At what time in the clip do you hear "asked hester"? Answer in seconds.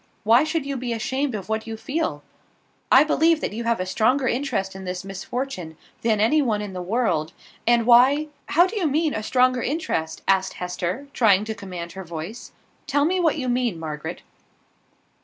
10.27-11.05